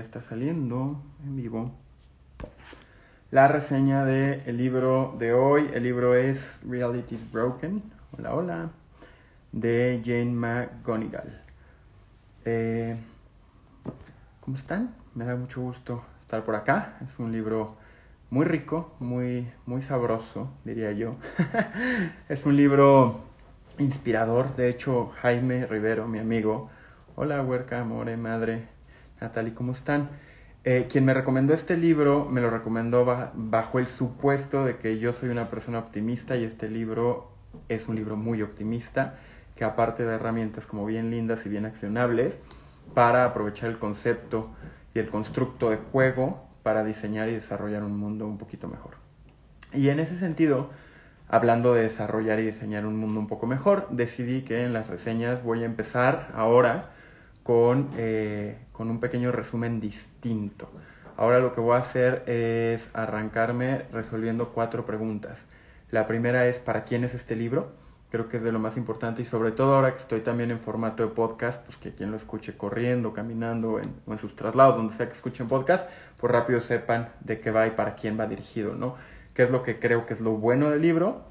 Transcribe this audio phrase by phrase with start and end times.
[0.00, 1.72] está saliendo en vivo.
[3.30, 5.70] La reseña del libro de hoy.
[5.74, 7.82] El libro es Reality is Broken.
[8.16, 8.70] Hola, hola.
[9.52, 11.42] De Jane McGonigal.
[12.44, 12.96] Eh,
[14.40, 14.94] ¿Cómo están?
[15.14, 16.96] Me da mucho gusto estar por acá.
[17.02, 17.76] Es un libro
[18.30, 21.16] muy rico, muy, muy sabroso, diría yo.
[22.28, 23.20] es un libro
[23.78, 24.54] inspirador.
[24.56, 26.70] De hecho, Jaime Rivero, mi amigo,
[27.16, 28.68] hola huerca, amore, madre,
[29.20, 30.10] Natalie, ¿cómo están?
[30.64, 33.04] Eh, quien me recomendó este libro me lo recomendó
[33.34, 37.32] bajo el supuesto de que yo soy una persona optimista y este libro
[37.68, 39.18] es un libro muy optimista,
[39.56, 42.38] que aparte de herramientas como bien lindas y bien accionables,
[42.94, 44.50] para aprovechar el concepto
[44.94, 48.96] y el constructo de juego para diseñar y desarrollar un mundo un poquito mejor.
[49.72, 50.70] Y en ese sentido,
[51.28, 55.42] hablando de desarrollar y diseñar un mundo un poco mejor, decidí que en las reseñas
[55.42, 56.90] voy a empezar ahora
[57.48, 60.68] con, eh, con un pequeño resumen distinto.
[61.16, 65.46] Ahora lo que voy a hacer es arrancarme resolviendo cuatro preguntas.
[65.90, 67.72] La primera es, ¿para quién es este libro?
[68.10, 70.60] Creo que es de lo más importante y sobre todo ahora que estoy también en
[70.60, 74.76] formato de podcast, pues que quien lo escuche corriendo, caminando en, o en sus traslados,
[74.76, 75.88] donde sea que escuchen podcast,
[76.18, 78.96] pues rápido sepan de qué va y para quién va dirigido, ¿no?
[79.32, 81.22] qué es lo que creo que es lo bueno del libro,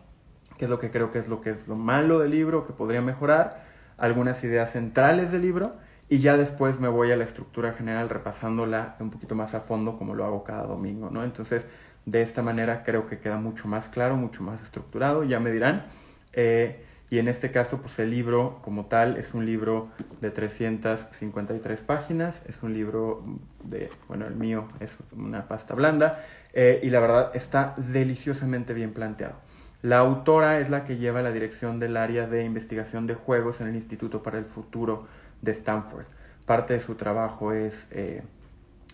[0.57, 2.73] qué es lo que creo que es lo que es lo malo del libro, que
[2.73, 3.67] podría mejorar,
[3.99, 5.73] algunas ideas centrales del libro
[6.09, 9.97] y ya después me voy a la estructura general repasándola un poquito más a fondo
[9.97, 11.23] como lo hago cada domingo, ¿no?
[11.23, 11.65] Entonces,
[12.05, 15.85] de esta manera creo que queda mucho más claro, mucho más estructurado, ya me dirán.
[16.31, 21.81] Eh, y en este caso, pues el libro como tal es un libro de 353
[21.81, 23.23] páginas, es un libro
[23.63, 28.93] de, bueno, el mío es una pasta blanda, eh, y la verdad está deliciosamente bien
[28.93, 29.35] planteado.
[29.81, 33.67] La autora es la que lleva la dirección del área de investigación de juegos en
[33.67, 35.07] el Instituto para el Futuro
[35.41, 36.05] de Stanford.
[36.45, 38.23] Parte de su trabajo es eh,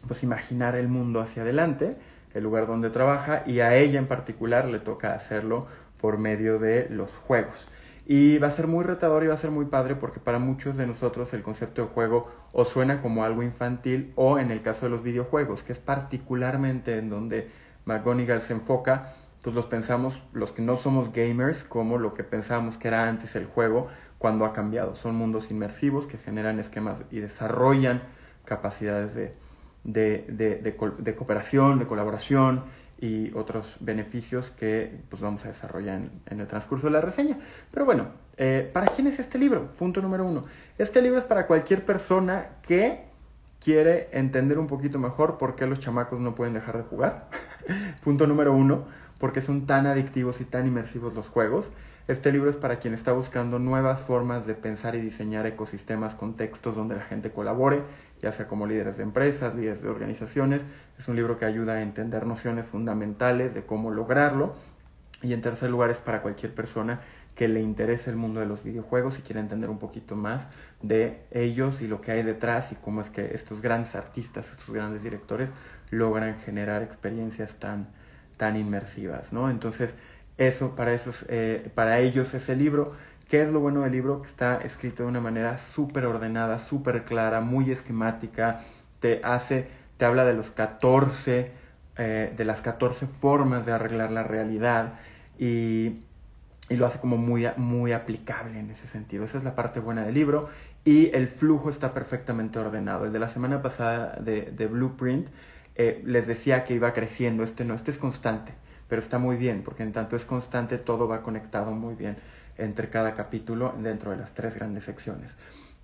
[0.07, 1.95] pues imaginar el mundo hacia adelante,
[2.33, 5.67] el lugar donde trabaja, y a ella en particular le toca hacerlo
[5.99, 7.67] por medio de los juegos.
[8.05, 10.75] Y va a ser muy retador y va a ser muy padre porque para muchos
[10.75, 14.85] de nosotros el concepto de juego o suena como algo infantil o en el caso
[14.85, 17.49] de los videojuegos, que es particularmente en donde
[17.85, 22.77] McGonigal se enfoca, pues los pensamos, los que no somos gamers, como lo que pensábamos
[22.77, 23.87] que era antes el juego,
[24.23, 24.95] cuando ha cambiado.
[24.95, 28.03] Son mundos inmersivos que generan esquemas y desarrollan
[28.45, 29.35] capacidades de,
[29.83, 32.63] de, de, de cooperación, de colaboración,
[33.01, 37.37] y otros beneficios que pues, vamos a desarrollar en, el transcurso de la reseña.
[37.69, 39.73] Pero bueno, eh, ¿para quién es este libro?
[39.77, 40.45] Punto número uno.
[40.77, 43.03] Este libro es para cualquier persona que
[43.59, 47.27] quiere entender un poquito mejor por qué los chamacos no pueden dejar de jugar.
[48.05, 48.85] Punto número uno,
[49.19, 51.69] porque son tan adictivos y tan inmersivos los juegos.
[52.07, 56.75] Este libro es para quien está buscando nuevas formas de pensar y diseñar ecosistemas, contextos
[56.75, 57.83] donde la gente colabore
[58.23, 60.63] ya sea como líderes de empresas, líderes de organizaciones.
[60.97, 64.53] Es un libro que ayuda a entender nociones fundamentales de cómo lograrlo.
[65.21, 67.01] Y en tercer lugar es para cualquier persona
[67.35, 70.47] que le interese el mundo de los videojuegos y quiera entender un poquito más
[70.81, 74.73] de ellos y lo que hay detrás y cómo es que estos grandes artistas, estos
[74.73, 75.49] grandes directores
[75.89, 77.87] logran generar experiencias tan,
[78.37, 79.49] tan inmersivas, ¿no?
[79.49, 79.95] Entonces,
[80.37, 82.93] eso, para, eso eh, para ellos ese libro
[83.33, 84.21] ¿Qué es lo bueno del libro?
[84.21, 88.61] Que está escrito de una manera súper ordenada, súper clara, muy esquemática,
[88.99, 89.67] te hace,
[89.97, 91.51] te habla de los 14,
[91.97, 94.99] eh, de las 14 formas de arreglar la realidad
[95.39, 96.01] y,
[96.69, 99.23] y, lo hace como muy, muy aplicable en ese sentido.
[99.23, 100.49] Esa es la parte buena del libro
[100.85, 103.05] y el flujo está perfectamente ordenado.
[103.05, 105.27] El de la semana pasada de, de Blueprint
[105.75, 108.53] eh, les decía que iba creciendo, este no, este es constante,
[108.93, 112.15] pero está muy bien, porque en tanto es constante todo va conectado muy bien
[112.59, 115.35] entre cada capítulo dentro de las tres grandes secciones.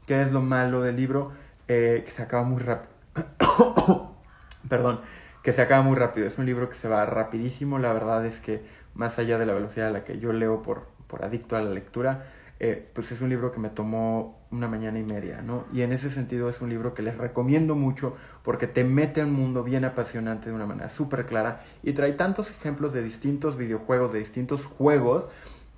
[0.06, 1.32] ¿Qué es lo malo del libro?
[1.68, 2.92] Eh, que se acaba muy rápido.
[4.70, 5.02] Perdón,
[5.42, 6.28] que se acaba muy rápido.
[6.28, 7.80] Es un libro que se va rapidísimo.
[7.80, 8.62] La verdad es que
[8.94, 11.72] más allá de la velocidad a la que yo leo por, por adicto a la
[11.72, 12.28] lectura,
[12.60, 15.66] eh, pues es un libro que me tomó una mañana y media, ¿no?
[15.72, 19.26] Y en ese sentido es un libro que les recomiendo mucho porque te mete a
[19.26, 23.56] un mundo bien apasionante de una manera súper clara y trae tantos ejemplos de distintos
[23.58, 25.28] videojuegos, de distintos juegos,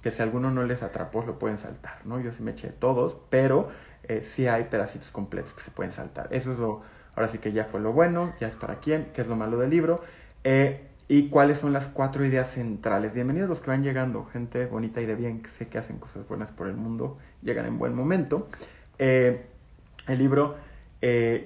[0.02, 2.20] que si alguno no les atrapó lo pueden saltar, ¿no?
[2.20, 3.70] Yo sí me eché todos, pero
[4.04, 6.30] eh, sí hay pedacitos completos que se pueden saltar.
[6.32, 6.82] Eso es lo,
[7.16, 9.60] ahora sí que ya fue lo bueno, ya es para quién, qué es lo malo
[9.60, 10.02] del libro,
[10.44, 13.14] eh, y cuáles son las cuatro ideas centrales.
[13.14, 16.26] Bienvenidos los que van llegando, gente bonita y de bien, que sé que hacen cosas
[16.26, 18.48] buenas por el mundo, llegan en buen momento.
[18.98, 19.46] Eh,
[20.08, 20.56] el libro,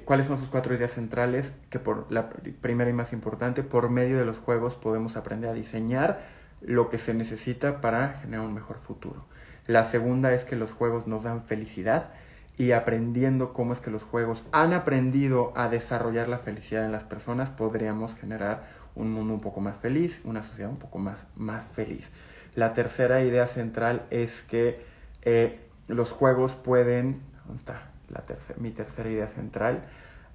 [0.06, 2.30] cuáles son sus cuatro ideas centrales, que por la
[2.62, 6.22] primera y más importante, por medio de los juegos podemos aprender a diseñar
[6.62, 9.26] lo que se necesita para generar un mejor futuro.
[9.66, 12.12] La segunda es que los juegos nos dan felicidad
[12.56, 17.04] y aprendiendo cómo es que los juegos han aprendido a desarrollar la felicidad en las
[17.04, 21.64] personas, podríamos generar un mundo un poco más feliz, una sociedad un poco más, más
[21.74, 22.10] feliz.
[22.56, 24.82] La tercera idea central es que
[25.24, 27.22] eh, los juegos pueden...
[27.46, 28.24] ¿Dónde está la
[28.58, 29.84] mi tercera idea central?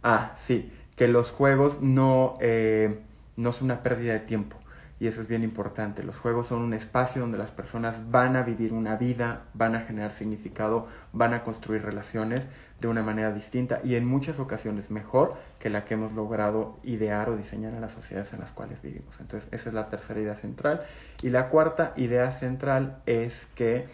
[0.02, 3.00] Ah, sí, que los juegos no, eh,
[3.36, 4.59] no son una pérdida de tiempo
[5.00, 6.02] y eso es bien importante.
[6.02, 9.80] Los juegos son un espacio donde las personas van a vivir una vida, van a
[9.80, 12.46] generar significado, van a construir relaciones
[12.80, 17.30] de una manera distinta y en muchas ocasiones mejor que la que hemos logrado idear
[17.30, 19.18] o diseñar en las sociedades en las cuales vivimos.
[19.20, 20.82] Entonces, esa es la tercera idea central.
[21.22, 23.88] Y la cuarta idea central es que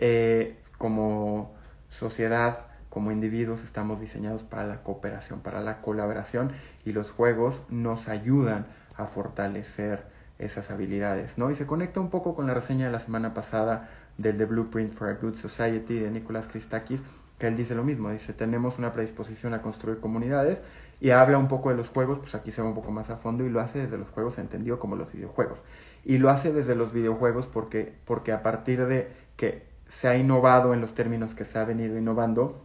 [0.00, 1.54] eh, como
[1.88, 6.50] sociedad, como individuos, estamos diseñados para la cooperación, para la colaboración
[6.84, 8.66] y los juegos nos ayudan
[8.96, 11.50] a fortalecer esas habilidades, ¿no?
[11.50, 13.88] Y se conecta un poco con la reseña de la semana pasada
[14.18, 17.02] del The Blueprint for a Good Society de Nicolás Christakis,
[17.38, 20.60] que él dice lo mismo, dice, tenemos una predisposición a construir comunidades
[21.00, 23.16] y habla un poco de los juegos, pues aquí se va un poco más a
[23.16, 25.58] fondo y lo hace desde los juegos entendido como los videojuegos.
[26.04, 30.74] Y lo hace desde los videojuegos porque, porque a partir de que se ha innovado
[30.74, 32.60] en los términos que se ha venido innovando,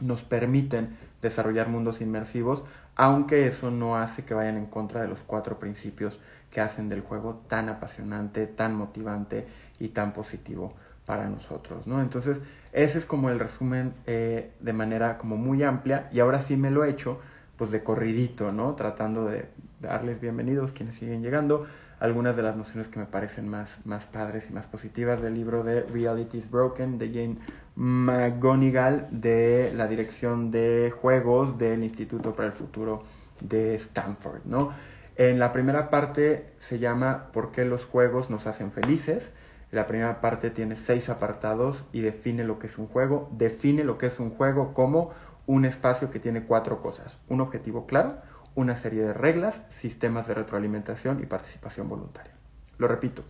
[0.00, 2.62] nos permiten desarrollar mundos inmersivos,
[2.96, 6.18] aunque eso no hace que vayan en contra de los cuatro principios
[6.56, 9.46] que hacen del juego tan apasionante, tan motivante
[9.78, 10.72] y tan positivo
[11.04, 12.00] para nosotros, ¿no?
[12.00, 12.40] Entonces,
[12.72, 16.70] ese es como el resumen eh, de manera como muy amplia y ahora sí me
[16.70, 17.20] lo he hecho
[17.58, 18.74] pues de corridito, ¿no?
[18.74, 19.50] Tratando de
[19.82, 21.66] darles bienvenidos quienes siguen llegando,
[22.00, 25.62] algunas de las nociones que me parecen más, más padres y más positivas del libro
[25.62, 27.36] de Reality is Broken de Jane
[27.74, 33.02] McGonigal de la dirección de juegos del Instituto para el Futuro
[33.42, 34.95] de Stanford, ¿no?
[35.18, 39.32] En la primera parte se llama ¿Por qué los juegos nos hacen felices?
[39.70, 43.30] La primera parte tiene seis apartados y define lo que es un juego.
[43.32, 45.12] Define lo que es un juego como
[45.46, 47.16] un espacio que tiene cuatro cosas.
[47.28, 48.18] Un objetivo claro,
[48.54, 52.34] una serie de reglas, sistemas de retroalimentación y participación voluntaria.
[52.76, 53.24] Lo repito,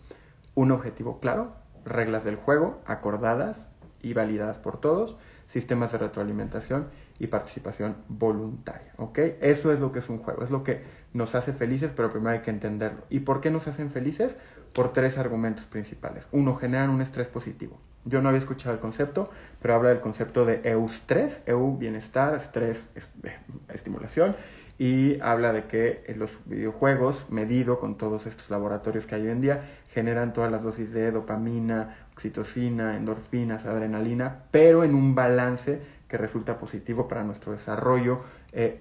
[0.56, 1.52] un objetivo claro,
[1.84, 3.64] reglas del juego acordadas
[4.02, 5.16] y validadas por todos,
[5.48, 6.88] sistemas de retroalimentación
[7.18, 8.92] y participación voluntaria.
[9.40, 10.82] Eso es lo que es un juego, es lo que
[11.12, 13.02] nos hace felices, pero primero hay que entenderlo.
[13.08, 14.34] ¿Y por qué nos hacen felices?
[14.72, 16.26] Por tres argumentos principales.
[16.32, 17.78] Uno, generan un estrés positivo.
[18.04, 22.84] Yo no había escuchado el concepto, pero habla del concepto de EU-stress, EU bienestar, estrés,
[22.94, 23.36] eh,
[23.72, 24.36] estimulación,
[24.78, 29.40] y habla de que los videojuegos, medido con todos estos laboratorios que hay hoy en
[29.40, 36.16] día, generan todas las dosis de dopamina, oxitocina, endorfinas, adrenalina, pero en un balance que
[36.16, 38.20] resulta positivo para nuestro desarrollo
[38.52, 38.80] eh,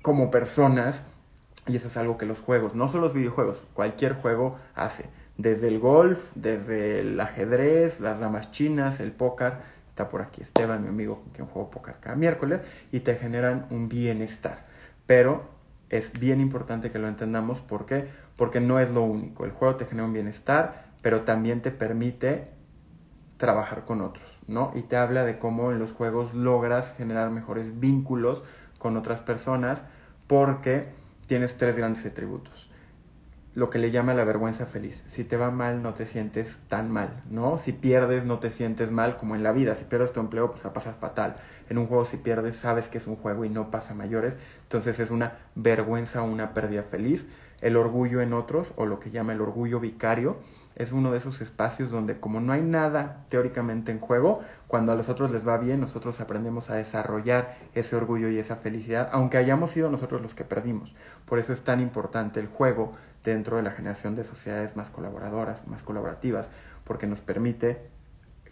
[0.00, 1.02] como personas.
[1.66, 5.06] Y eso es algo que los juegos, no solo los videojuegos, cualquier juego hace.
[5.36, 9.54] Desde el golf, desde el ajedrez, las damas chinas, el póker.
[9.88, 12.60] Está por aquí Esteban, mi amigo con quien juego póker cada miércoles.
[12.92, 14.66] Y te generan un bienestar.
[15.06, 15.42] Pero
[15.90, 17.60] es bien importante que lo entendamos.
[17.60, 18.06] ¿Por qué?
[18.36, 19.44] Porque no es lo único.
[19.44, 22.48] El juego te genera un bienestar, pero también te permite
[23.36, 24.72] trabajar con otros, ¿no?
[24.74, 28.42] Y te habla de cómo en los juegos logras generar mejores vínculos
[28.80, 29.84] con otras personas
[30.26, 30.88] porque
[31.28, 32.72] tienes tres grandes atributos.
[33.54, 35.04] Lo que le llama la vergüenza feliz.
[35.06, 37.56] Si te va mal, no te sientes tan mal, ¿no?
[37.56, 39.76] Si pierdes, no te sientes mal como en la vida.
[39.76, 41.36] Si pierdes tu empleo, pues la pasas fatal.
[41.70, 44.34] En un juego, si pierdes, sabes que es un juego y no pasa mayores.
[44.64, 47.24] Entonces es una vergüenza o una pérdida feliz.
[47.60, 50.38] El orgullo en otros, o lo que llama el orgullo vicario,
[50.76, 54.94] es uno de esos espacios donde como no hay nada teóricamente en juego, cuando a
[54.94, 59.38] los otros les va bien, nosotros aprendemos a desarrollar ese orgullo y esa felicidad, aunque
[59.38, 60.94] hayamos sido nosotros los que perdimos.
[61.24, 62.92] Por eso es tan importante el juego
[63.24, 66.50] dentro de la generación de sociedades más colaboradoras, más colaborativas,
[66.84, 67.88] porque nos permite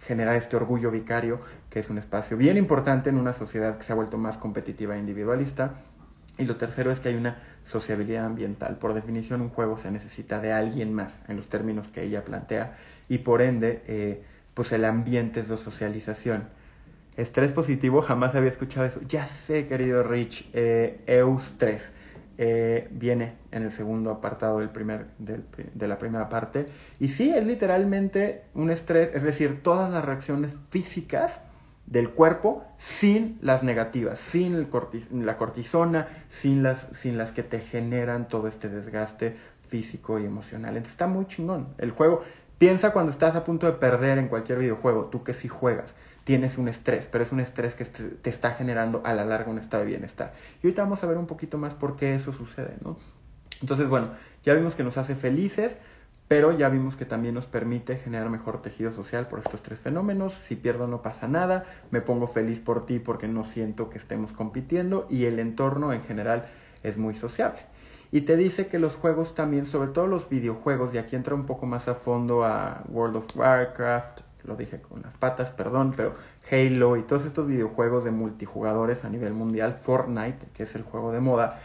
[0.01, 3.93] generar este orgullo vicario, que es un espacio bien importante en una sociedad que se
[3.93, 5.75] ha vuelto más competitiva e individualista,
[6.37, 8.77] y lo tercero es que hay una sociabilidad ambiental.
[8.77, 12.77] Por definición, un juego se necesita de alguien más, en los términos que ella plantea,
[13.09, 14.23] y por ende, eh,
[14.55, 16.45] pues el ambiente es de socialización.
[17.17, 19.01] Estrés positivo, jamás había escuchado eso.
[19.09, 21.93] Ya sé, querido Rich, eh, EUS 3.
[22.37, 26.67] Eh, viene en el segundo apartado del primer, de la primera parte.
[26.99, 31.41] Y sí, es literalmente un estrés, es decir, todas las reacciones físicas
[31.87, 34.69] del cuerpo sin las negativas, sin
[35.25, 39.37] la cortisona, sin las, sin las que te generan todo este desgaste
[39.69, 40.77] físico y emocional.
[40.77, 41.69] Entonces está muy chingón.
[41.79, 42.23] El juego,
[42.59, 46.57] piensa cuando estás a punto de perder en cualquier videojuego, tú que sí juegas, tienes
[46.57, 49.85] un estrés, pero es un estrés que te está generando a la larga un estado
[49.85, 50.33] de bienestar.
[50.63, 52.97] Y ahorita vamos a ver un poquito más por qué eso sucede, ¿no?
[53.61, 54.11] Entonces, bueno,
[54.43, 55.77] ya vimos que nos hace felices,
[56.29, 60.35] pero ya vimos que también nos permite generar mejor tejido social por estos tres fenómenos.
[60.43, 64.33] Si pierdo no pasa nada, me pongo feliz por ti porque no siento que estemos
[64.33, 66.47] compitiendo y el entorno en general
[66.83, 67.61] es muy sociable.
[68.11, 71.47] Y te dice que los juegos también, sobre todo los videojuegos, y aquí entra un
[71.47, 76.15] poco más a fondo a World of Warcraft, lo dije con las patas, perdón, pero
[76.51, 81.11] Halo y todos estos videojuegos de multijugadores a nivel mundial, Fortnite, que es el juego
[81.13, 81.61] de moda,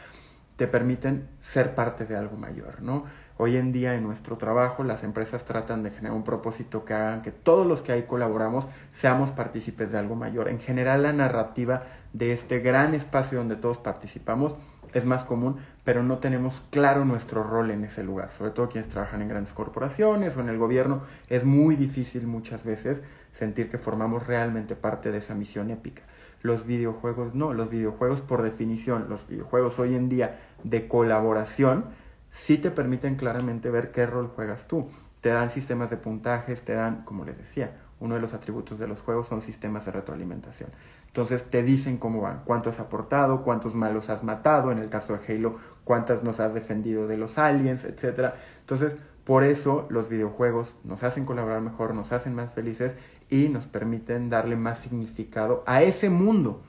[0.55, 3.05] te permiten ser parte de algo mayor, ¿no?
[3.41, 7.21] Hoy en día en nuestro trabajo las empresas tratan de generar un propósito que hagan
[7.21, 10.49] que todos los que ahí colaboramos seamos partícipes de algo mayor.
[10.49, 14.55] En general la narrativa de este gran espacio donde todos participamos
[14.93, 15.55] es más común,
[15.85, 18.31] pero no tenemos claro nuestro rol en ese lugar.
[18.33, 22.65] Sobre todo quienes trabajan en grandes corporaciones o en el gobierno, es muy difícil muchas
[22.65, 26.01] veces sentir que formamos realmente parte de esa misión épica.
[26.41, 31.85] Los videojuegos no, los videojuegos por definición, los videojuegos hoy en día de colaboración,
[32.31, 34.89] sí te permiten claramente ver qué rol juegas tú.
[35.21, 38.87] Te dan sistemas de puntajes, te dan, como les decía, uno de los atributos de
[38.87, 40.69] los juegos son sistemas de retroalimentación.
[41.07, 45.17] Entonces te dicen cómo van, cuánto has aportado, cuántos malos has matado, en el caso
[45.17, 48.33] de Halo, cuántas nos has defendido de los aliens, etc.
[48.61, 52.93] Entonces, por eso los videojuegos nos hacen colaborar mejor, nos hacen más felices
[53.29, 56.61] y nos permiten darle más significado a ese mundo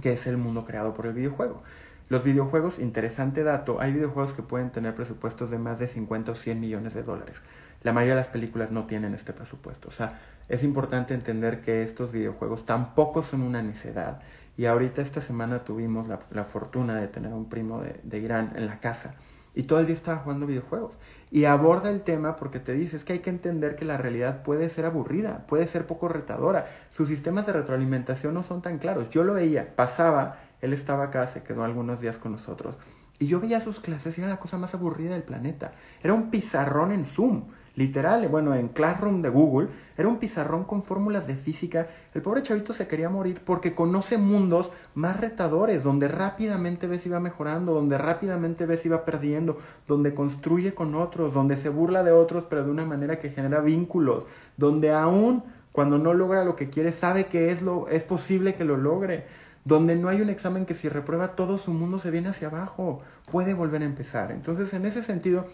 [0.00, 1.62] que es el mundo creado por el videojuego.
[2.08, 6.34] Los videojuegos, interesante dato, hay videojuegos que pueden tener presupuestos de más de 50 o
[6.36, 7.34] 100 millones de dólares.
[7.82, 9.88] La mayoría de las películas no tienen este presupuesto.
[9.88, 14.20] O sea, es importante entender que estos videojuegos tampoco son una necedad.
[14.56, 18.66] Y ahorita esta semana tuvimos la, fortuna de tener un primo de, de, Irán en
[18.66, 19.16] la casa.
[19.54, 20.92] Y todo el día estaba jugando videojuegos.
[21.32, 24.42] Y aborda el tema porque te dice, es que hay que entender que la realidad
[24.42, 26.66] puede ser aburrida, puede ser poco retadora.
[26.90, 29.10] Sus sistemas de retroalimentación no son tan claros.
[29.10, 32.76] Yo lo veía, pasaba él estaba acá, se quedó algunos días con nosotros.
[33.18, 35.72] Y yo veía sus clases y era la cosa más aburrida del planeta.
[36.02, 37.44] Era un pizarrón en Zoom,
[37.74, 39.68] literal, bueno, en Classroom de Google.
[39.96, 41.88] Era un pizarrón con fórmulas de física.
[42.12, 47.18] El pobre chavito se quería morir porque conoce mundos más retadores, donde rápidamente ves iba
[47.18, 52.44] mejorando, donde rápidamente ves iba perdiendo, donde construye con otros, donde se burla de otros,
[52.44, 54.26] pero de una manera que genera vínculos,
[54.58, 58.64] donde aún cuando no logra lo que quiere, sabe que es, lo, es posible que
[58.64, 59.26] lo logre
[59.66, 63.02] donde no hay un examen que si reprueba todo su mundo se viene hacia abajo,
[63.30, 64.30] puede volver a empezar.
[64.30, 65.44] Entonces, en ese sentido,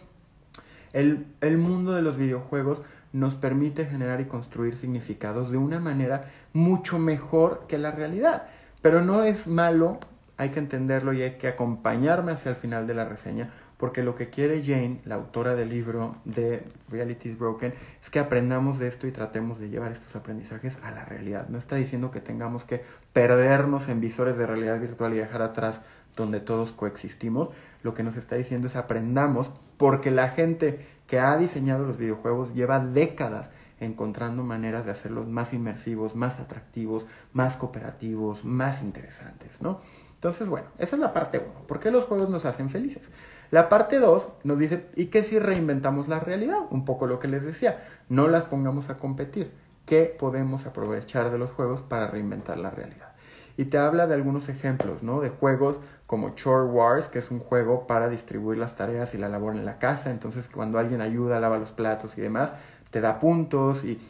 [0.92, 2.82] el, el mundo de los videojuegos
[3.14, 8.48] nos permite generar y construir significados de una manera mucho mejor que la realidad.
[8.82, 9.98] Pero no es malo,
[10.36, 13.50] hay que entenderlo y hay que acompañarme hacia el final de la reseña,
[13.82, 18.20] porque lo que quiere Jane, la autora del libro de Reality is Broken, es que
[18.20, 21.48] aprendamos de esto y tratemos de llevar estos aprendizajes a la realidad.
[21.48, 25.80] No está diciendo que tengamos que perdernos en visores de realidad virtual y dejar atrás
[26.14, 27.48] donde todos coexistimos.
[27.82, 32.54] Lo que nos está diciendo es aprendamos porque la gente que ha diseñado los videojuegos
[32.54, 39.80] lleva décadas encontrando maneras de hacerlos más inmersivos, más atractivos, más cooperativos, más interesantes, ¿no?
[40.14, 41.66] Entonces, bueno, esa es la parte 1.
[41.66, 43.10] ¿Por qué los juegos nos hacen felices?
[43.52, 46.60] La parte 2 nos dice, ¿y qué si reinventamos la realidad?
[46.70, 49.52] Un poco lo que les decía, no las pongamos a competir.
[49.84, 53.12] ¿Qué podemos aprovechar de los juegos para reinventar la realidad?
[53.58, 55.20] Y te habla de algunos ejemplos, ¿no?
[55.20, 59.28] De juegos como Chore Wars, que es un juego para distribuir las tareas y la
[59.28, 60.10] labor en la casa.
[60.10, 62.54] Entonces, cuando alguien ayuda, lava los platos y demás,
[62.90, 64.00] te da puntos y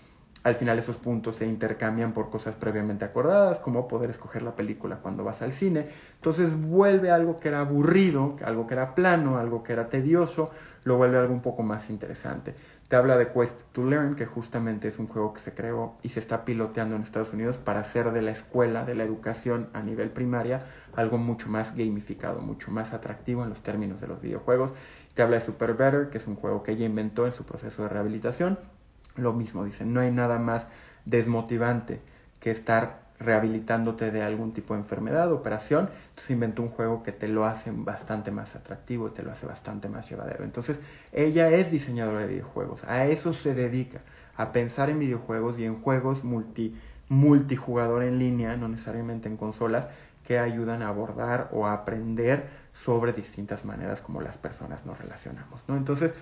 [0.44, 4.96] al final esos puntos se intercambian por cosas previamente acordadas, como poder escoger la película
[4.96, 5.88] cuando vas al cine.
[6.14, 10.50] Entonces vuelve algo que era aburrido, algo que era plano, algo que era tedioso,
[10.82, 12.56] lo vuelve algo un poco más interesante.
[12.88, 16.08] Te habla de Quest to Learn, que justamente es un juego que se creó y
[16.08, 19.80] se está piloteando en Estados Unidos para hacer de la escuela, de la educación a
[19.80, 24.72] nivel primaria, algo mucho más gamificado, mucho más atractivo en los términos de los videojuegos.
[25.14, 27.84] Te habla de Super Better, que es un juego que ella inventó en su proceso
[27.84, 28.58] de rehabilitación
[29.16, 30.66] lo mismo, dice, no hay nada más
[31.04, 32.00] desmotivante
[32.40, 37.28] que estar rehabilitándote de algún tipo de enfermedad, operación, entonces inventó un juego que te
[37.28, 40.44] lo hace bastante más atractivo te lo hace bastante más llevadero.
[40.44, 40.78] Entonces,
[41.12, 44.00] ella es diseñadora de videojuegos, a eso se dedica,
[44.36, 46.76] a pensar en videojuegos y en juegos multi,
[47.08, 49.88] multijugador en línea, no necesariamente en consolas,
[50.26, 55.60] que ayudan a abordar o a aprender sobre distintas maneras como las personas nos relacionamos,
[55.68, 55.76] ¿no?
[55.76, 56.12] Entonces,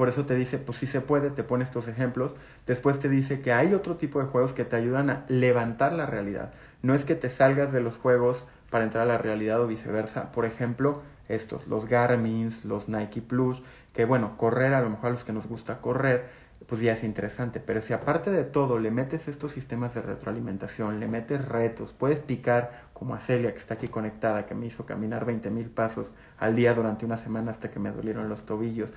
[0.00, 2.32] por eso te dice, pues si se puede, te pone estos ejemplos.
[2.66, 6.06] Después te dice que hay otro tipo de juegos que te ayudan a levantar la
[6.06, 6.54] realidad.
[6.80, 10.32] No es que te salgas de los juegos para entrar a la realidad o viceversa.
[10.32, 15.12] Por ejemplo, estos, los Garmin's, los Nike Plus, que bueno, correr a lo mejor a
[15.12, 16.28] los que nos gusta correr,
[16.66, 17.60] pues ya es interesante.
[17.60, 22.20] Pero si aparte de todo le metes estos sistemas de retroalimentación, le metes retos, puedes
[22.20, 26.10] picar como a Celia que está aquí conectada, que me hizo caminar 20 mil pasos
[26.38, 28.88] al día durante una semana hasta que me dolieron los tobillos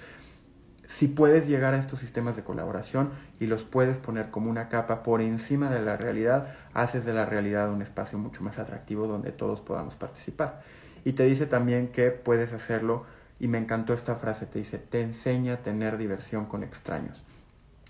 [0.88, 5.04] si puedes llegar a estos sistemas de colaboración y los puedes poner como una capa
[5.04, 9.32] por encima de la realidad, haces de la realidad un espacio mucho más atractivo donde
[9.32, 10.62] todos podamos participar.
[11.06, 13.06] Y te dice también que puedes hacerlo,
[13.40, 17.24] y me encantó esta frase, te dice, te enseña a tener diversión con extraños.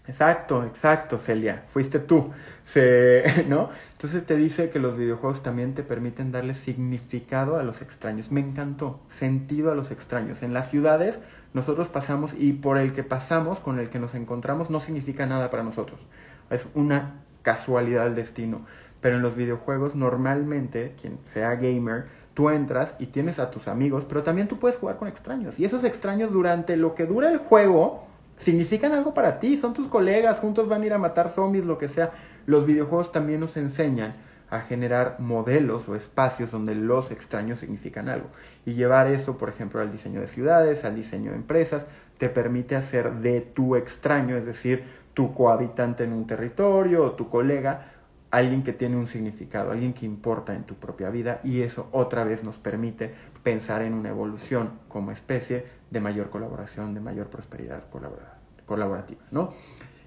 [0.05, 2.31] Exacto, exacto, Celia, fuiste tú,
[3.47, 3.69] ¿no?
[3.93, 8.29] Entonces te dice que los videojuegos también te permiten darle significado a los extraños.
[8.29, 10.43] Me encantó, sentido a los extraños.
[10.43, 11.19] En las ciudades
[11.53, 15.51] nosotros pasamos y por el que pasamos, con el que nos encontramos, no significa nada
[15.51, 16.05] para nosotros.
[16.49, 18.61] Es una casualidad del destino.
[19.01, 24.05] Pero en los videojuegos normalmente, quien sea gamer, tú entras y tienes a tus amigos,
[24.05, 25.59] pero también tú puedes jugar con extraños.
[25.59, 28.05] Y esos extraños durante lo que dura el juego
[28.37, 31.77] significan algo para ti, son tus colegas, juntos van a ir a matar zombies, lo
[31.77, 32.11] que sea.
[32.45, 34.15] Los videojuegos también nos enseñan
[34.53, 38.27] a generar modelos o espacios donde los extraños significan algo.
[38.67, 41.87] Y llevar eso, por ejemplo, al diseño de ciudades, al diseño de empresas,
[42.19, 44.83] te permite hacer de tu extraño, es decir,
[45.15, 47.93] tu cohabitante en un territorio o tu colega,
[48.29, 52.23] alguien que tiene un significado, alguien que importa en tu propia vida y eso otra
[52.23, 57.83] vez nos permite pensar en una evolución como especie de mayor colaboración, de mayor prosperidad
[58.65, 59.53] colaborativa, ¿no?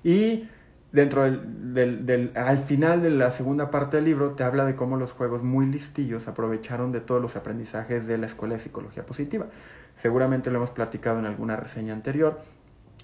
[0.05, 0.49] Y
[0.97, 5.12] dentro del, al final de la segunda parte del libro te habla de cómo los
[5.12, 9.47] juegos muy listillos aprovecharon de todos los aprendizajes de la escuela de psicología positiva.
[9.97, 12.41] Seguramente lo hemos platicado en alguna reseña anterior,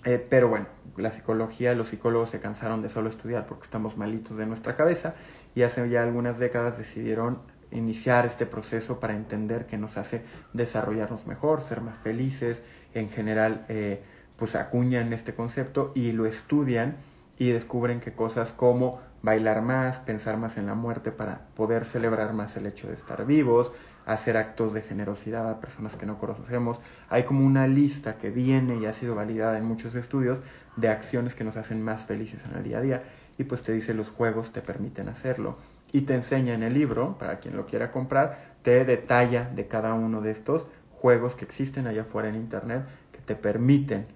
[0.07, 4.39] eh, pero bueno, la psicología, los psicólogos se cansaron de solo estudiar porque estamos malitos
[4.39, 5.15] de nuestra cabeza
[5.55, 7.41] y hace ya algunas décadas decidieron
[7.73, 10.23] iniciar este proceso para entender que nos hace
[10.55, 12.63] desarrollarnos mejor, ser más felices,
[12.95, 14.01] en general eh,
[14.39, 16.97] pues acuñan este concepto y lo estudian
[17.43, 22.33] y descubren que cosas como bailar más, pensar más en la muerte para poder celebrar
[22.35, 23.73] más el hecho de estar vivos,
[24.07, 26.79] hacer actos de generosidad a personas que no conocemos.
[27.09, 30.39] Hay como una lista que viene y ha sido validada en muchos estudios
[30.77, 33.03] de acciones que nos hacen más felices en el día a día
[33.37, 35.57] y pues te dice los juegos te permiten hacerlo
[35.91, 39.95] y te enseña en el libro, para quien lo quiera comprar, te detalla de cada
[39.95, 44.07] uno de estos juegos que existen allá afuera en internet que te permiten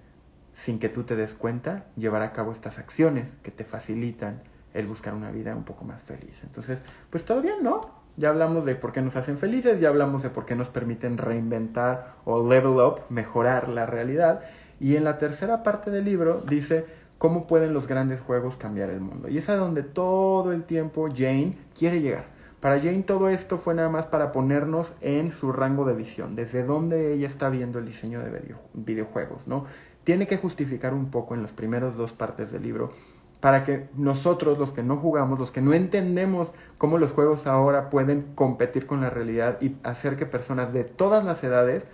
[0.57, 4.41] sin que tú te des cuenta, llevar a cabo estas acciones que te facilitan
[4.73, 6.41] el buscar una vida un poco más feliz.
[6.43, 7.81] Entonces, pues todo bien, ¿no?
[8.17, 11.19] Ya hablamos de por qué nos hacen felices, ya hablamos de por qué nos permiten
[11.19, 14.41] reinventar o level up, mejorar la realidad.
[14.79, 16.85] Y en la tercera parte del libro dice
[17.19, 19.29] cómo pueden los grandes juegos cambiar el mundo.
[19.29, 22.25] Y es a donde todo el tiempo Jane quiere llegar.
[22.59, 26.63] Para Jane todo esto fue nada más para ponernos en su rango de visión, desde
[26.63, 29.65] donde ella está viendo el diseño de videojuegos, ¿no?
[30.07, 32.93] Tiene que justificar un poco en las primeras dos partes del libro
[33.41, 37.89] para que nosotros, los que no jugamos, los que no entendemos cómo los juegos ahora
[37.89, 41.85] pueden competir con la realidad y hacer que personas de todas las edades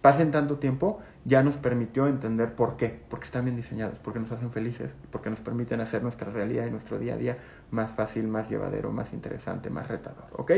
[0.00, 4.32] pasen tanto tiempo, ya nos permitió entender por qué, porque están bien diseñados, porque nos
[4.32, 7.38] hacen felices, porque nos permiten hacer nuestra realidad y nuestro día a día
[7.70, 10.50] más fácil, más llevadero, más interesante, más retador, ¿ok?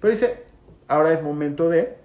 [0.00, 0.44] Pero dice,
[0.86, 1.98] ahora es momento de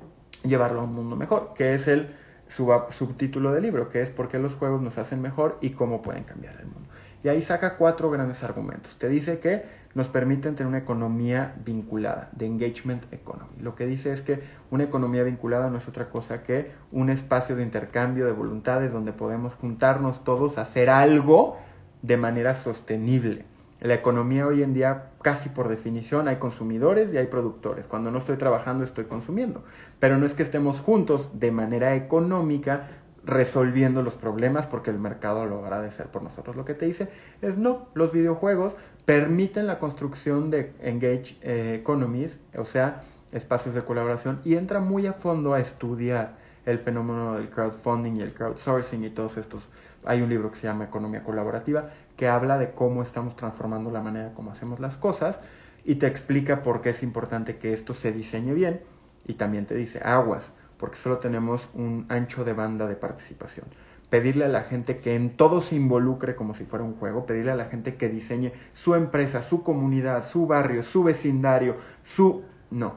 [0.43, 2.09] llevarlo a un mundo mejor, que es el
[2.49, 6.23] subtítulo del libro, que es por qué los juegos nos hacen mejor y cómo pueden
[6.23, 6.89] cambiar el mundo.
[7.23, 8.97] Y ahí saca cuatro grandes argumentos.
[8.97, 13.49] Te dice que nos permiten tener una economía vinculada, de engagement economy.
[13.59, 17.55] Lo que dice es que una economía vinculada no es otra cosa que un espacio
[17.55, 21.57] de intercambio de voluntades donde podemos juntarnos todos a hacer algo
[22.03, 23.45] de manera sostenible.
[23.79, 27.85] La economía hoy en día, casi por definición, hay consumidores y hay productores.
[27.85, 29.63] Cuando no estoy trabajando, estoy consumiendo.
[29.99, 32.87] Pero no es que estemos juntos de manera económica
[33.23, 36.55] resolviendo los problemas porque el mercado lo hará de ser por nosotros.
[36.55, 37.09] Lo que te dice
[37.41, 43.83] es no, los videojuegos permiten la construcción de engage eh, economies, o sea, espacios de
[43.83, 46.35] colaboración, y entra muy a fondo a estudiar
[46.65, 49.61] el fenómeno del crowdfunding y el crowdsourcing y todos estos.
[50.05, 54.01] Hay un libro que se llama Economía Colaborativa que habla de cómo estamos transformando la
[54.01, 55.39] manera como hacemos las cosas
[55.85, 58.81] y te explica por qué es importante que esto se diseñe bien
[59.25, 63.67] y también te dice aguas, porque solo tenemos un ancho de banda de participación.
[64.09, 67.51] Pedirle a la gente que en todo se involucre como si fuera un juego, pedirle
[67.51, 72.43] a la gente que diseñe su empresa, su comunidad, su barrio, su vecindario, su...
[72.71, 72.95] No,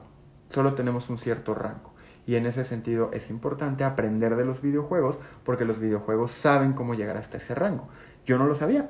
[0.49, 1.93] solo tenemos un cierto rango.
[2.27, 6.95] Y en ese sentido es importante aprender de los videojuegos porque los videojuegos saben cómo
[6.95, 7.89] llegar hasta ese rango.
[8.25, 8.89] Yo no lo sabía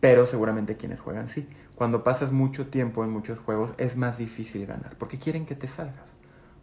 [0.00, 1.46] pero seguramente quienes juegan sí.
[1.74, 5.68] Cuando pasas mucho tiempo en muchos juegos es más difícil ganar, porque quieren que te
[5.68, 6.06] salgas,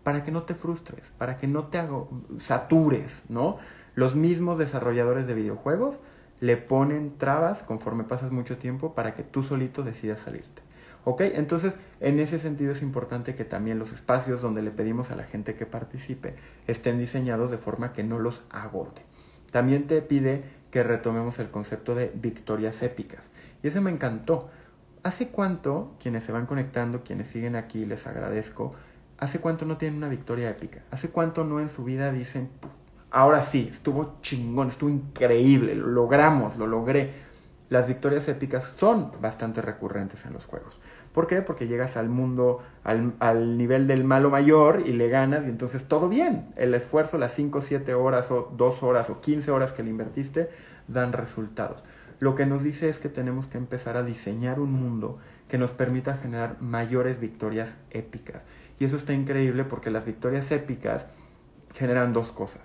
[0.03, 3.57] para que no te frustres, para que no te hago, satures, ¿no?
[3.95, 5.99] Los mismos desarrolladores de videojuegos
[6.39, 10.61] le ponen trabas conforme pasas mucho tiempo para que tú solito decidas salirte.
[11.03, 11.21] ¿Ok?
[11.21, 15.23] Entonces, en ese sentido es importante que también los espacios donde le pedimos a la
[15.23, 16.35] gente que participe
[16.67, 19.01] estén diseñados de forma que no los agote.
[19.51, 23.23] También te pide que retomemos el concepto de victorias épicas.
[23.63, 24.49] Y eso me encantó.
[25.03, 28.73] ¿Hace cuánto, quienes se van conectando, quienes siguen aquí, les agradezco,
[29.17, 30.81] hace cuánto no tienen una victoria épica?
[30.91, 32.49] ¿Hace cuánto no en su vida dicen,
[33.11, 37.13] ahora sí, estuvo chingón, estuvo increíble, lo logramos, lo logré?
[37.69, 40.79] Las victorias épicas son bastante recurrentes en los juegos.
[41.17, 41.41] ¿Por qué?
[41.41, 46.09] Porque llegas al mundo, al, nivel del malo mayor y le ganas y entonces todo
[46.09, 46.53] bien.
[46.55, 50.51] El esfuerzo, las 5, 7 horas o 2 horas o 15 horas que le invertiste,
[50.87, 51.81] dan resultados.
[52.19, 55.17] Lo que nos dice es que tenemos que empezar a diseñar un mundo
[55.49, 58.43] que nos permita generar mayores victorias épicas.
[58.79, 61.07] Y eso está increíble porque las victorias épicas
[61.73, 62.61] generan dos cosas.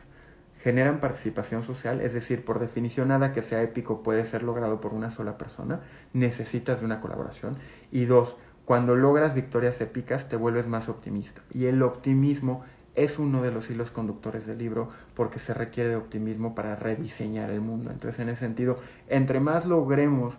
[0.63, 4.95] Generan participación social, es decir, por definición nada que sea épico puede ser logrado por
[4.95, 5.81] una sola persona,
[6.13, 7.57] necesitas de una colaboración.
[7.91, 11.43] Y dos, cuando logras victorias épicas te vuelves más optimista.
[11.53, 15.97] Y el optimismo es uno de los hilos conductores del libro porque se requiere de
[15.97, 17.91] optimismo para rediseñar el mundo.
[17.91, 20.35] Entonces, en ese sentido, entre más logremos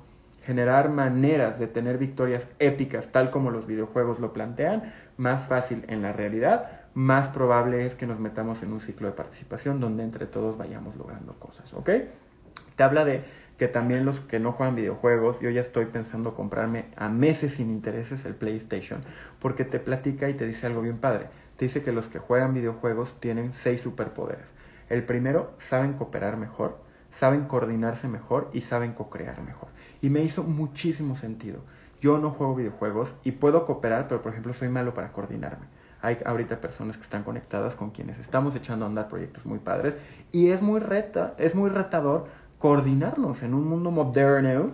[0.46, 6.02] generar maneras de tener victorias épicas tal como los videojuegos lo plantean, más fácil en
[6.02, 10.26] la realidad, más probable es que nos metamos en un ciclo de participación donde entre
[10.26, 11.90] todos vayamos logrando cosas, ¿ok?
[12.76, 13.24] Te habla de
[13.58, 17.70] que también los que no juegan videojuegos, yo ya estoy pensando comprarme a meses sin
[17.70, 19.02] intereses el PlayStation,
[19.40, 21.28] porque te platica y te dice algo bien padre.
[21.58, 24.46] Te dice que los que juegan videojuegos tienen seis superpoderes.
[24.90, 26.80] El primero, saben cooperar mejor,
[27.12, 29.70] saben coordinarse mejor y saben co-crear mejor.
[30.02, 31.60] Y me hizo muchísimo sentido.
[32.02, 35.68] Yo no juego videojuegos y puedo cooperar, pero por ejemplo soy malo para coordinarme.
[36.04, 39.96] Hay ahorita personas que están conectadas con quienes estamos echando a andar proyectos muy padres
[40.34, 42.28] y es muy reta, es muy retador
[42.60, 44.72] coordinarnos en un mundo moderno.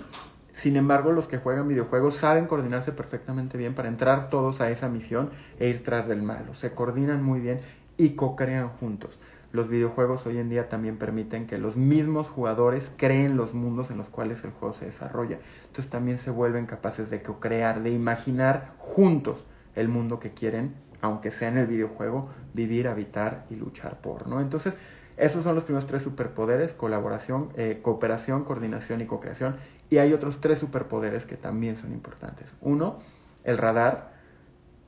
[0.54, 4.90] Sin embargo, los que juegan videojuegos saben coordinarse perfectamente bien para entrar todos a esa
[4.90, 6.56] misión e ir tras del malo.
[6.56, 7.60] Se coordinan muy bien
[7.96, 9.20] y co-crean juntos.
[9.52, 14.00] Los videojuegos hoy en día también permiten que los mismos jugadores creen los mundos en
[14.00, 15.38] los cuales el juego se desarrolla.
[15.68, 21.32] Entonces también se vuelven capaces de co-crear, de imaginar juntos el mundo que quieren, aunque
[21.32, 24.42] sea en el videojuego, vivir, habitar y luchar por, ¿no?
[24.42, 24.74] Entonces,
[25.18, 29.58] esos son los primeros tres superpoderes, colaboración, eh, cooperación, coordinación y co-creación.
[29.90, 32.50] Y hay otros tres superpoderes que también son importantes.
[32.62, 33.00] Uno,
[33.44, 34.14] el radar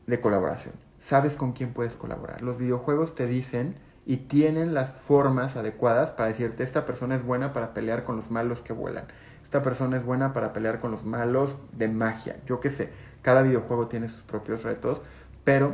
[0.07, 0.73] de colaboración.
[0.99, 2.41] Sabes con quién puedes colaborar.
[2.41, 7.53] Los videojuegos te dicen y tienen las formas adecuadas para decirte, esta persona es buena
[7.53, 9.05] para pelear con los malos que vuelan.
[9.43, 12.37] Esta persona es buena para pelear con los malos de magia.
[12.45, 12.89] Yo qué sé,
[13.21, 15.01] cada videojuego tiene sus propios retos,
[15.43, 15.73] pero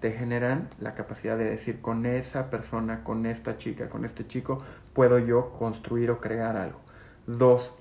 [0.00, 4.60] te, generan la capacidad de decir con esa persona, con esta chica, con este chico,
[4.92, 6.80] puedo yo construir o crear algo.
[7.28, 7.72] Dos,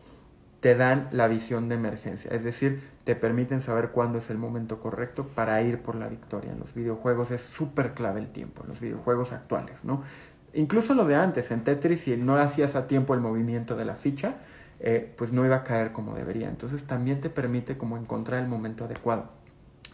[0.59, 4.79] te dan la visión de emergencia, es decir, te permiten saber cuándo es el momento
[4.79, 6.51] correcto para ir por la victoria.
[6.51, 10.03] En los videojuegos es súper clave el tiempo, en los videojuegos actuales, ¿no?
[10.53, 13.95] Incluso lo de antes, en Tetris, si no hacías a tiempo el movimiento de la
[13.95, 14.35] ficha,
[14.79, 16.49] eh, pues no iba a caer como debería.
[16.49, 19.42] Entonces también te permite como encontrar el momento adecuado.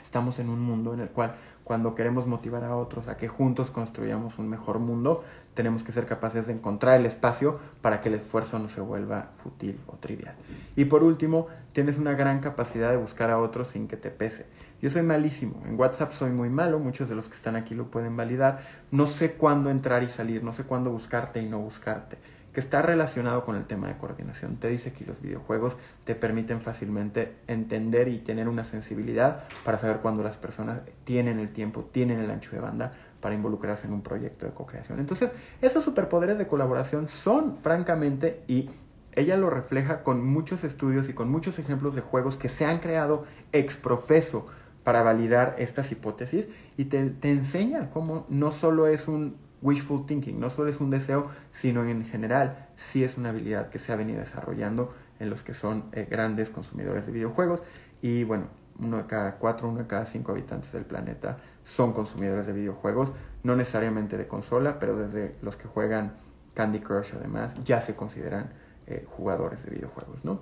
[0.09, 3.69] Estamos en un mundo en el cual cuando queremos motivar a otros a que juntos
[3.69, 8.15] construyamos un mejor mundo, tenemos que ser capaces de encontrar el espacio para que el
[8.15, 10.33] esfuerzo no se vuelva fútil o trivial.
[10.75, 14.47] Y por último, tienes una gran capacidad de buscar a otros sin que te pese.
[14.81, 17.91] Yo soy malísimo, en WhatsApp soy muy malo, muchos de los que están aquí lo
[17.91, 18.61] pueden validar.
[18.89, 22.17] No sé cuándo entrar y salir, no sé cuándo buscarte y no buscarte
[22.53, 24.57] que está relacionado con el tema de coordinación.
[24.57, 29.97] Te dice que los videojuegos te permiten fácilmente entender y tener una sensibilidad para saber
[29.97, 34.01] cuándo las personas tienen el tiempo, tienen el ancho de banda para involucrarse en un
[34.01, 34.99] proyecto de co-creación.
[34.99, 35.31] Entonces,
[35.61, 38.69] esos superpoderes de colaboración son, francamente, y
[39.13, 42.79] ella lo refleja con muchos estudios y con muchos ejemplos de juegos que se han
[42.79, 44.47] creado ex profeso
[44.83, 50.39] para validar estas hipótesis y te, te enseña cómo no solo es un wishful thinking,
[50.39, 53.95] no solo es un deseo, sino en general sí es una habilidad que se ha
[53.95, 57.61] venido desarrollando en los que son eh, grandes consumidores de videojuegos.
[58.01, 58.47] Y bueno,
[58.79, 63.11] uno de cada cuatro, uno de cada cinco habitantes del planeta son consumidores de videojuegos,
[63.43, 66.13] no necesariamente de consola, pero desde los que juegan
[66.53, 68.49] Candy Crush además ya se consideran
[68.87, 70.41] eh, jugadores de videojuegos, ¿no?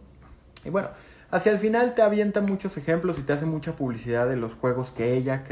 [0.64, 0.90] Y bueno,
[1.32, 4.92] hacia el final te avienta muchos ejemplos y te hace mucha publicidad de los juegos
[4.92, 5.44] que ella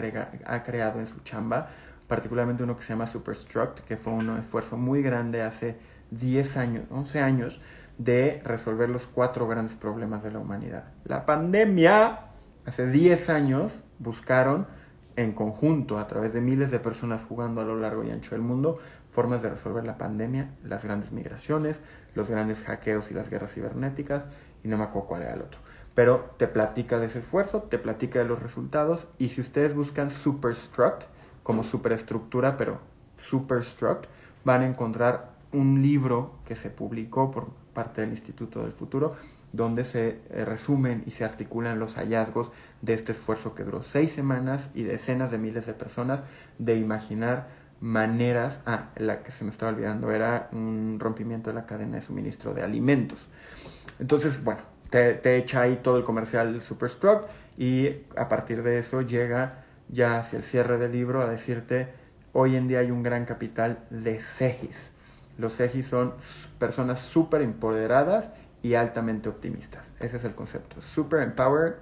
[0.45, 1.69] ha creado en su chamba
[2.07, 5.77] particularmente uno que se llama Superstruct, que fue un esfuerzo muy grande hace
[6.11, 7.61] 10 años, 11 años,
[7.97, 10.85] de resolver los cuatro grandes problemas de la humanidad.
[11.05, 12.27] La pandemia,
[12.65, 14.67] hace 10 años, buscaron
[15.15, 18.41] en conjunto, a través de miles de personas jugando a lo largo y ancho del
[18.41, 18.79] mundo,
[19.11, 21.79] formas de resolver la pandemia, las grandes migraciones,
[22.15, 24.25] los grandes hackeos y las guerras cibernéticas,
[24.63, 25.59] y no me acuerdo cuál era el otro.
[25.93, 30.11] Pero te platica de ese esfuerzo, te platica de los resultados, y si ustedes buscan
[30.11, 31.03] Superstruct,
[31.45, 32.79] como superestructura, pero
[33.17, 34.07] superstruct,
[34.43, 39.15] van a encontrar un libro que se publicó por parte del Instituto del Futuro,
[39.53, 42.49] donde se eh, resumen y se articulan los hallazgos
[42.81, 46.23] de este esfuerzo que duró seis semanas y decenas de miles de personas
[46.57, 47.47] de imaginar
[47.79, 52.01] maneras, ah, la que se me estaba olvidando era un rompimiento de la cadena de
[52.01, 53.19] suministro de alimentos.
[53.99, 59.64] Entonces, bueno, te, echa ahí todo el comercial Superstruck y a partir de eso llega
[59.89, 61.89] ya hacia el cierre del libro a decirte,
[62.33, 64.91] hoy en día hay un gran capital de CEGIS.
[65.37, 66.13] Los CEGIS son
[66.59, 68.29] personas súper empoderadas
[68.61, 69.89] y altamente optimistas.
[69.99, 70.81] Ese es el concepto.
[70.81, 71.75] Super Empowered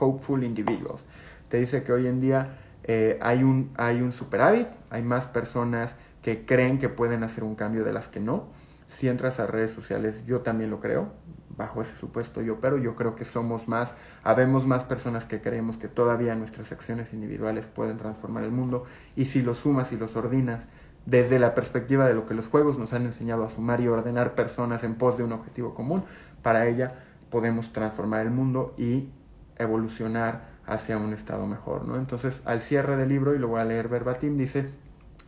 [0.00, 1.04] Hopeful Individuals.
[1.48, 5.94] Te dice que hoy en día eh, hay, un, hay un superávit, hay más personas
[6.22, 8.48] que creen que pueden hacer un cambio de las que no.
[8.88, 11.12] Si entras a redes sociales, yo también lo creo,
[11.56, 13.94] bajo ese supuesto yo, pero yo creo que somos más,
[14.26, 18.82] habemos más personas que creemos que todavía nuestras acciones individuales pueden transformar el mundo
[19.14, 20.66] y si los sumas y los ordinas
[21.04, 24.34] desde la perspectiva de lo que los juegos nos han enseñado a sumar y ordenar
[24.34, 26.02] personas en pos de un objetivo común,
[26.42, 29.10] para ella podemos transformar el mundo y
[29.58, 31.94] evolucionar hacia un estado mejor, ¿no?
[31.94, 34.68] Entonces, al cierre del libro, y lo voy a leer verbatim, dice,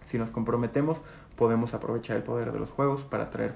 [0.07, 0.99] si nos comprometemos,
[1.37, 3.55] podemos aprovechar el poder de los juegos para traer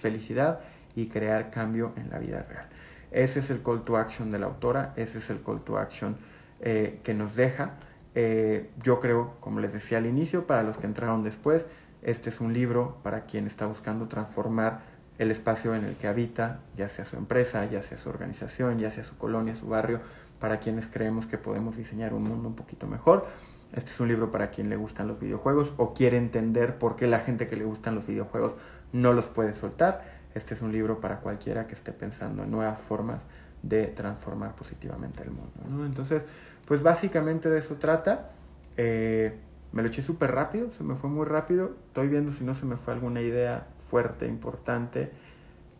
[0.00, 0.60] felicidad
[0.96, 2.66] y crear cambio en la vida real.
[3.10, 6.16] Ese es el call to action de la autora, ese es el call to action
[6.60, 7.74] eh, que nos deja.
[8.14, 11.66] Eh, yo creo, como les decía al inicio, para los que entraron después,
[12.02, 14.80] este es un libro para quien está buscando transformar
[15.18, 18.90] el espacio en el que habita, ya sea su empresa, ya sea su organización, ya
[18.90, 20.00] sea su colonia, su barrio,
[20.40, 23.26] para quienes creemos que podemos diseñar un mundo un poquito mejor.
[23.74, 27.06] Este es un libro para quien le gustan los videojuegos o quiere entender por qué
[27.06, 28.54] la gente que le gustan los videojuegos
[28.92, 30.19] no los puede soltar.
[30.34, 33.22] Este es un libro para cualquiera que esté pensando en nuevas formas
[33.62, 35.84] de transformar positivamente el mundo.
[35.84, 36.24] Entonces,
[36.66, 38.30] pues básicamente de eso trata.
[38.76, 39.36] Eh,
[39.72, 41.72] me lo eché súper rápido, se me fue muy rápido.
[41.88, 45.10] Estoy viendo si no se me fue alguna idea fuerte, importante,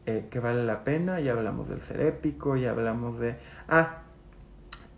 [0.07, 1.21] eh, que vale la pena.
[1.21, 3.37] Ya hablamos del ser épico, ya hablamos de...
[3.69, 4.03] Ah,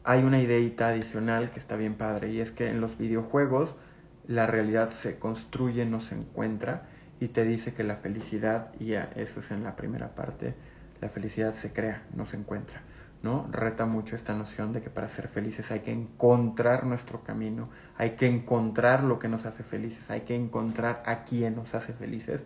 [0.05, 3.75] hay una ideita adicional que está bien padre y es que en los videojuegos
[4.27, 6.89] la realidad se construye, no se encuentra
[7.23, 10.55] y te dice que la felicidad, y eso es en la primera parte,
[11.01, 12.83] la felicidad se crea, no se encuentra.
[13.23, 13.47] ¿no?
[13.53, 18.17] Reta mucho esta noción de que para ser felices hay que encontrar nuestro camino, hay
[18.17, 22.41] que encontrar lo que nos hace felices, hay que encontrar a quién nos hace felices.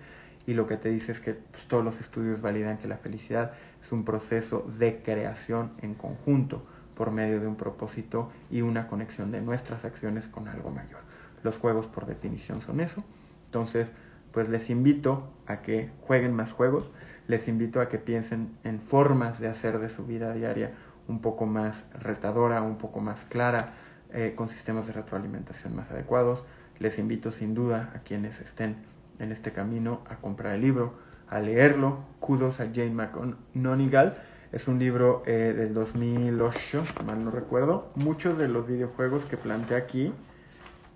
[0.47, 3.53] Y lo que te dice es que pues, todos los estudios validan que la felicidad
[3.83, 9.33] es un proceso de creación en conjunto por medio de un propósito y una conexión
[9.33, 11.01] de nuestras acciones con algo mayor.
[11.43, 13.03] Los juegos por definición son eso.
[13.47, 13.89] Entonces,
[14.37, 16.93] pues les invito a que jueguen más juegos,
[17.27, 20.73] les invito a que piensen en formas de hacer de su vida diaria
[21.09, 23.73] un poco más retadora, un poco más clara,
[24.13, 26.45] eh, con sistemas de retroalimentación más adecuados.
[26.79, 28.77] Les invito sin duda a quienes estén
[29.19, 30.99] en este camino a comprar el libro,
[31.31, 32.01] a leerlo.
[32.21, 34.19] Kudos a Jane McNonigal.
[34.53, 37.91] Es un libro eh, del 2008, mal no recuerdo.
[37.95, 40.13] Muchos de los videojuegos que plantea aquí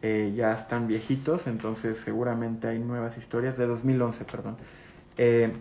[0.03, 4.57] eh, ya están viejitos, entonces seguramente hay nuevas historias, de 2011, perdón.
[5.19, 5.53] Eh,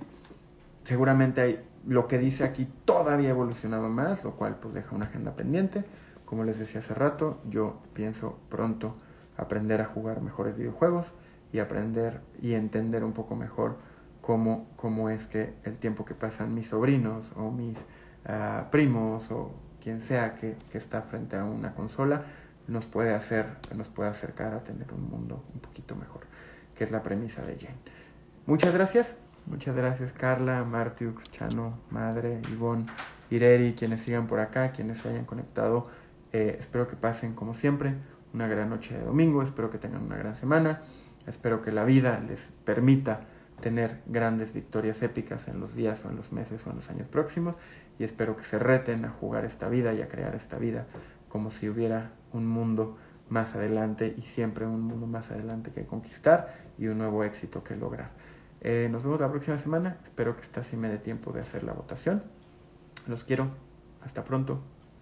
[0.83, 5.35] seguramente hay lo que dice aquí todavía evolucionado más, lo cual pues deja una agenda
[5.35, 5.83] pendiente.
[6.25, 8.95] Como les decía hace rato, yo pienso pronto
[9.37, 11.07] aprender a jugar mejores videojuegos
[11.51, 13.77] y aprender y entender un poco mejor
[14.21, 17.77] cómo, cómo es que el tiempo que pasan mis sobrinos o mis
[18.25, 22.23] ah, primos o quien sea que, que está frente a una consola
[22.69, 26.21] nos puede hacer, nos puede acercar a tener un mundo un poquito mejor,
[26.75, 27.77] que es la premisa de Jane.
[28.45, 32.85] Muchas gracias, muchas gracias Carla, Martiux, Chano, Madre, Ivonne,
[33.29, 35.87] Ireri, quienes sigan por acá, quienes se hayan conectado.
[36.31, 37.95] Eh, espero que pasen como siempre
[38.33, 40.81] una gran noche de domingo, espero que tengan una gran semana,
[41.25, 43.21] espero que la vida les permita
[43.61, 47.07] tener grandes victorias épicas en los días o en los meses o en los años
[47.07, 47.55] próximos
[47.97, 50.85] y espero que se reten a jugar esta vida y a crear esta vida
[51.29, 52.97] como si hubiera un mundo
[53.29, 57.75] más adelante y siempre un mundo más adelante que conquistar y un nuevo éxito que
[57.75, 58.11] lograr.
[58.61, 59.97] Eh, nos vemos la próxima semana.
[60.03, 62.23] Espero que esta sí me dé tiempo de hacer la votación.
[63.07, 63.49] Los quiero.
[64.01, 64.59] Hasta pronto.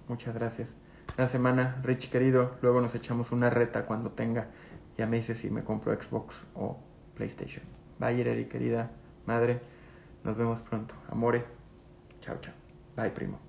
[0.08, 0.70] Muchas gracias.
[1.18, 2.58] La semana, Rich querido.
[2.62, 4.48] Luego nos echamos una reta cuando tenga.
[4.98, 6.78] Ya me dice si me compro Xbox o
[7.16, 7.64] PlayStation.
[8.00, 8.92] Bye, Eri, querida
[9.26, 9.60] madre.
[10.24, 10.94] Nos vemos pronto.
[11.10, 11.46] Amore.
[12.22, 12.54] Chao, chao.
[12.96, 13.47] Bye, primo.